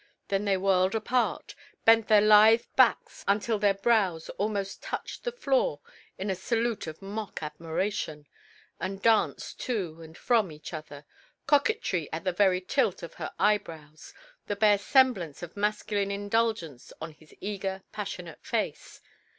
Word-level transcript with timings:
Then 0.29 0.45
they 0.45 0.57
whirled 0.57 0.95
apart, 0.95 1.53
bent 1.85 2.07
their 2.07 2.21
lithe 2.21 2.63
backs 2.75 3.23
until 3.27 3.59
their 3.59 3.75
brows 3.75 4.29
almost 4.29 4.81
touched 4.81 5.23
the 5.23 5.31
floor 5.31 5.79
in 6.17 6.31
a 6.31 6.35
salute 6.35 6.87
of 6.87 7.03
mock 7.03 7.43
admiration, 7.43 8.25
and 8.79 8.99
danced 8.99 9.59
to 9.59 10.01
and 10.01 10.17
from 10.17 10.51
each 10.51 10.73
other, 10.73 11.05
coquetry 11.45 12.09
in 12.11 12.23
the 12.23 12.33
very 12.33 12.61
tilt 12.61 13.03
of 13.03 13.13
her 13.21 13.31
eyebrows, 13.37 14.11
the 14.47 14.55
bare 14.55 14.79
semblance 14.79 15.43
of 15.43 15.55
masculine 15.55 16.09
indulgence 16.09 16.91
on 16.99 17.11
his 17.11 17.35
eager, 17.39 17.83
passionate 17.91 18.43
face. 18.43 19.01